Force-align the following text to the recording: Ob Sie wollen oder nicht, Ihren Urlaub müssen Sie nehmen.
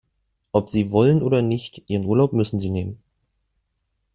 Ob 0.51 0.67
Sie 0.71 0.89
wollen 0.89 1.21
oder 1.21 1.43
nicht, 1.43 1.83
Ihren 1.85 2.05
Urlaub 2.05 2.33
müssen 2.33 2.59
Sie 2.59 2.71
nehmen. 2.71 2.97